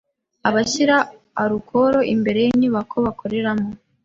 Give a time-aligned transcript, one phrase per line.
[0.49, 0.97] abashyira
[1.43, 3.69] arukoro imbere y’inyubako bakoreramo